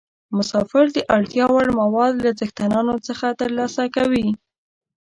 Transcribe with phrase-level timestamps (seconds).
[0.37, 4.27] مسافر د اړتیا وړ مواد له څښتنانو څخه ترلاسه کوي.